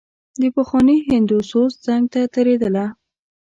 [0.41, 2.85] د پخواني هندو سوز څنګ ته تېرېدله.